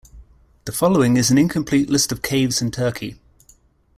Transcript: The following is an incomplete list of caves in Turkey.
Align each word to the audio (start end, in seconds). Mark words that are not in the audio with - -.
The 0.65 0.71
following 0.71 1.15
is 1.15 1.29
an 1.29 1.37
incomplete 1.37 1.87
list 1.87 2.11
of 2.11 2.23
caves 2.23 2.59
in 2.59 2.71
Turkey. 2.71 3.19